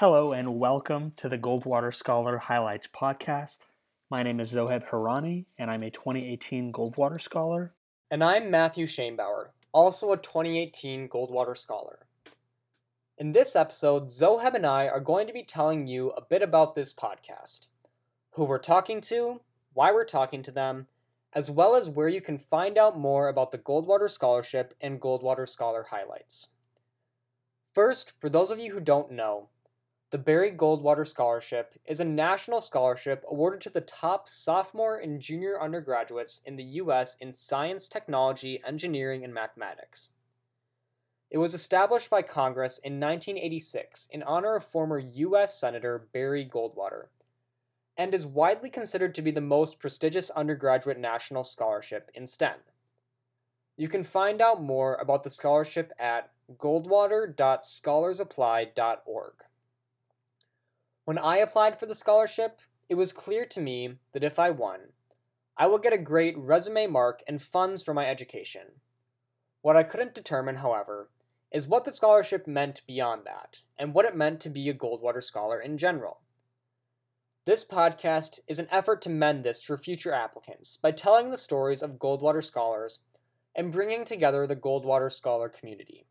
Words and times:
Hello 0.00 0.32
and 0.32 0.58
welcome 0.58 1.12
to 1.16 1.28
the 1.28 1.36
Goldwater 1.36 1.94
Scholar 1.94 2.38
Highlights 2.38 2.88
podcast. 2.88 3.66
My 4.10 4.22
name 4.22 4.40
is 4.40 4.54
Zoheb 4.54 4.88
Harani 4.88 5.44
and 5.58 5.70
I'm 5.70 5.82
a 5.82 5.90
2018 5.90 6.72
Goldwater 6.72 7.20
Scholar. 7.20 7.74
And 8.10 8.24
I'm 8.24 8.50
Matthew 8.50 8.86
Shanebauer, 8.86 9.48
also 9.72 10.10
a 10.10 10.16
2018 10.16 11.06
Goldwater 11.06 11.54
Scholar. 11.54 12.06
In 13.18 13.32
this 13.32 13.54
episode, 13.54 14.06
Zoheb 14.06 14.54
and 14.54 14.64
I 14.64 14.88
are 14.88 15.00
going 15.00 15.26
to 15.26 15.34
be 15.34 15.42
telling 15.42 15.86
you 15.86 16.12
a 16.12 16.22
bit 16.22 16.40
about 16.40 16.74
this 16.74 16.94
podcast, 16.94 17.66
who 18.30 18.46
we're 18.46 18.58
talking 18.58 19.02
to, 19.02 19.42
why 19.74 19.92
we're 19.92 20.06
talking 20.06 20.42
to 20.44 20.50
them, 20.50 20.86
as 21.34 21.50
well 21.50 21.76
as 21.76 21.90
where 21.90 22.08
you 22.08 22.22
can 22.22 22.38
find 22.38 22.78
out 22.78 22.98
more 22.98 23.28
about 23.28 23.50
the 23.50 23.58
Goldwater 23.58 24.08
Scholarship 24.08 24.72
and 24.80 24.98
Goldwater 24.98 25.46
Scholar 25.46 25.88
highlights. 25.90 26.48
First, 27.74 28.18
for 28.18 28.30
those 28.30 28.50
of 28.50 28.58
you 28.58 28.72
who 28.72 28.80
don't 28.80 29.12
know, 29.12 29.50
the 30.10 30.18
Barry 30.18 30.50
Goldwater 30.50 31.06
Scholarship 31.06 31.78
is 31.86 32.00
a 32.00 32.04
national 32.04 32.60
scholarship 32.60 33.24
awarded 33.28 33.60
to 33.60 33.70
the 33.70 33.80
top 33.80 34.28
sophomore 34.28 34.98
and 34.98 35.20
junior 35.20 35.56
undergraduates 35.60 36.42
in 36.44 36.56
the 36.56 36.64
U.S. 36.64 37.16
in 37.20 37.32
science, 37.32 37.88
technology, 37.88 38.60
engineering, 38.66 39.22
and 39.22 39.32
mathematics. 39.32 40.10
It 41.30 41.38
was 41.38 41.54
established 41.54 42.10
by 42.10 42.22
Congress 42.22 42.78
in 42.78 42.98
1986 42.98 44.08
in 44.10 44.24
honor 44.24 44.56
of 44.56 44.64
former 44.64 44.98
U.S. 44.98 45.56
Senator 45.56 46.08
Barry 46.12 46.44
Goldwater, 46.44 47.04
and 47.96 48.12
is 48.12 48.26
widely 48.26 48.68
considered 48.68 49.14
to 49.14 49.22
be 49.22 49.30
the 49.30 49.40
most 49.40 49.78
prestigious 49.78 50.30
undergraduate 50.30 50.98
national 50.98 51.44
scholarship 51.44 52.10
in 52.14 52.26
STEM. 52.26 52.56
You 53.76 53.86
can 53.86 54.02
find 54.02 54.42
out 54.42 54.60
more 54.60 54.96
about 54.96 55.22
the 55.22 55.30
scholarship 55.30 55.92
at 56.00 56.32
goldwater.scholarsapply.org. 56.58 59.32
When 61.10 61.18
I 61.18 61.38
applied 61.38 61.76
for 61.76 61.86
the 61.86 61.94
scholarship, 61.96 62.60
it 62.88 62.94
was 62.94 63.12
clear 63.12 63.44
to 63.44 63.60
me 63.60 63.96
that 64.12 64.22
if 64.22 64.38
I 64.38 64.50
won, 64.50 64.92
I 65.56 65.66
would 65.66 65.82
get 65.82 65.92
a 65.92 65.98
great 65.98 66.38
resume 66.38 66.86
mark 66.86 67.20
and 67.26 67.42
funds 67.42 67.82
for 67.82 67.92
my 67.92 68.06
education. 68.06 68.78
What 69.60 69.74
I 69.74 69.82
couldn't 69.82 70.14
determine, 70.14 70.58
however, 70.58 71.10
is 71.50 71.66
what 71.66 71.84
the 71.84 71.90
scholarship 71.90 72.46
meant 72.46 72.82
beyond 72.86 73.22
that, 73.24 73.62
and 73.76 73.92
what 73.92 74.04
it 74.04 74.14
meant 74.14 74.38
to 74.42 74.50
be 74.50 74.68
a 74.68 74.72
Goldwater 74.72 75.20
Scholar 75.20 75.60
in 75.60 75.76
general. 75.78 76.20
This 77.44 77.64
podcast 77.64 78.38
is 78.46 78.60
an 78.60 78.68
effort 78.70 79.02
to 79.02 79.10
mend 79.10 79.42
this 79.42 79.64
for 79.64 79.76
future 79.76 80.14
applicants 80.14 80.76
by 80.76 80.92
telling 80.92 81.32
the 81.32 81.36
stories 81.36 81.82
of 81.82 81.98
Goldwater 81.98 82.44
Scholars 82.44 83.00
and 83.56 83.72
bringing 83.72 84.04
together 84.04 84.46
the 84.46 84.54
Goldwater 84.54 85.10
Scholar 85.10 85.48
community. 85.48 86.06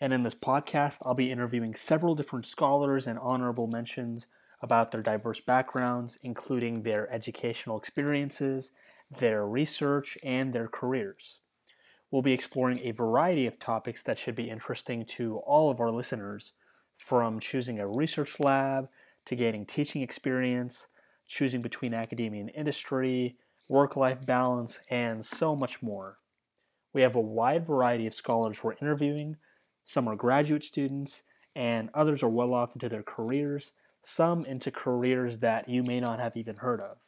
And 0.00 0.12
in 0.12 0.22
this 0.22 0.34
podcast, 0.34 0.98
I'll 1.04 1.14
be 1.14 1.30
interviewing 1.30 1.74
several 1.74 2.14
different 2.14 2.44
scholars 2.44 3.06
and 3.06 3.18
honorable 3.18 3.66
mentions 3.66 4.26
about 4.60 4.90
their 4.90 5.02
diverse 5.02 5.40
backgrounds, 5.40 6.18
including 6.22 6.82
their 6.82 7.10
educational 7.12 7.78
experiences, 7.78 8.72
their 9.10 9.46
research, 9.46 10.18
and 10.22 10.52
their 10.52 10.68
careers. 10.68 11.38
We'll 12.10 12.22
be 12.22 12.32
exploring 12.32 12.80
a 12.82 12.92
variety 12.92 13.46
of 13.46 13.58
topics 13.58 14.02
that 14.04 14.18
should 14.18 14.34
be 14.34 14.50
interesting 14.50 15.04
to 15.16 15.38
all 15.38 15.70
of 15.70 15.80
our 15.80 15.90
listeners, 15.90 16.52
from 16.96 17.40
choosing 17.40 17.78
a 17.78 17.86
research 17.86 18.40
lab 18.40 18.88
to 19.26 19.36
gaining 19.36 19.66
teaching 19.66 20.02
experience, 20.02 20.88
choosing 21.28 21.60
between 21.60 21.92
academia 21.92 22.40
and 22.40 22.50
industry, 22.54 23.36
work 23.68 23.96
life 23.96 24.24
balance, 24.24 24.80
and 24.88 25.24
so 25.24 25.54
much 25.54 25.82
more. 25.82 26.18
We 26.92 27.02
have 27.02 27.16
a 27.16 27.20
wide 27.20 27.66
variety 27.66 28.06
of 28.06 28.14
scholars 28.14 28.62
we're 28.62 28.74
interviewing 28.80 29.36
some 29.86 30.08
are 30.08 30.16
graduate 30.16 30.64
students, 30.64 31.22
and 31.54 31.88
others 31.94 32.22
are 32.22 32.28
well 32.28 32.52
off 32.52 32.74
into 32.74 32.88
their 32.88 33.04
careers, 33.04 33.72
some 34.02 34.44
into 34.44 34.70
careers 34.70 35.38
that 35.38 35.68
you 35.68 35.82
may 35.82 36.00
not 36.00 36.20
have 36.20 36.36
even 36.36 36.56
heard 36.56 36.80
of. 36.80 36.98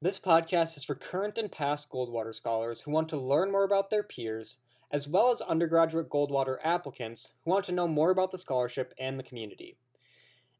This 0.00 0.18
podcast 0.18 0.76
is 0.76 0.84
for 0.84 0.94
current 0.94 1.38
and 1.38 1.50
past 1.50 1.90
Goldwater 1.90 2.34
scholars 2.34 2.82
who 2.82 2.90
want 2.90 3.08
to 3.08 3.16
learn 3.16 3.50
more 3.50 3.64
about 3.64 3.88
their 3.88 4.02
peers, 4.02 4.58
as 4.90 5.08
well 5.08 5.30
as 5.30 5.40
undergraduate 5.40 6.10
Goldwater 6.10 6.58
applicants 6.62 7.32
who 7.44 7.50
want 7.50 7.64
to 7.64 7.72
know 7.72 7.88
more 7.88 8.10
about 8.10 8.30
the 8.30 8.38
scholarship 8.38 8.92
and 8.98 9.18
the 9.18 9.24
community. 9.24 9.78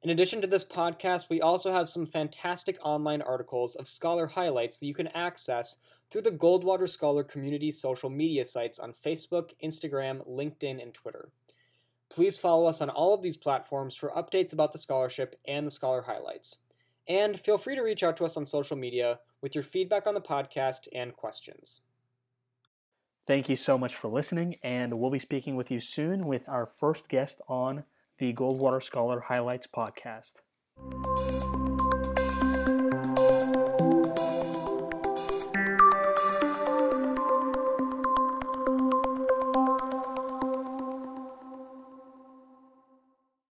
In 0.03 0.11
addition 0.11 0.41
to 0.41 0.47
this 0.47 0.65
podcast, 0.65 1.29
we 1.29 1.41
also 1.41 1.73
have 1.73 1.89
some 1.89 2.07
fantastic 2.07 2.79
online 2.83 3.21
articles 3.21 3.75
of 3.77 3.87
scholar 3.87 4.29
highlights 4.29 4.79
that 4.79 4.87
you 4.87 4.95
can 4.95 5.09
access 5.09 5.77
through 6.13 6.21
the 6.21 6.31
Goldwater 6.31 6.87
Scholar 6.87 7.25
community 7.25 7.71
social 7.71 8.11
media 8.11 8.45
sites 8.45 8.79
on 8.79 8.93
Facebook, 8.93 9.53
Instagram, 9.65 10.29
LinkedIn, 10.29 10.81
and 10.83 10.93
Twitter. 10.93 11.31
Please 12.11 12.37
follow 12.37 12.67
us 12.67 12.83
on 12.83 12.91
all 12.91 13.15
of 13.15 13.23
these 13.23 13.39
platforms 13.39 13.97
for 13.97 14.11
updates 14.11 14.53
about 14.53 14.73
the 14.73 14.79
scholarship 14.79 15.37
and 15.49 15.67
the 15.67 15.71
scholar 15.71 16.03
highlights. 16.03 16.59
And 17.09 17.41
feel 17.41 17.57
free 17.57 17.77
to 17.77 17.81
reach 17.81 18.03
out 18.03 18.19
to 18.19 18.27
us 18.27 18.37
on 18.37 18.45
social 18.45 18.77
media 18.77 19.21
with 19.41 19.55
your 19.55 19.65
feedback 19.65 20.07
on 20.07 20.13
the 20.13 20.21
podcast 20.21 20.87
and 20.95 21.15
questions. 21.15 21.81
Thank 23.27 23.49
you 23.49 23.57
so 23.57 23.79
much 23.79 23.95
for 23.95 24.09
listening, 24.09 24.57
and 24.63 24.99
we'll 24.99 25.11
be 25.11 25.19
speaking 25.19 25.57
with 25.57 25.71
you 25.71 25.81
soon 25.81 26.27
with 26.27 26.47
our 26.47 26.67
first 26.67 27.09
guest 27.09 27.41
on 27.49 27.85
the 28.19 28.35
Goldwater 28.35 28.83
Scholar 28.83 29.21
Highlights 29.21 29.67
podcast. 29.67 30.43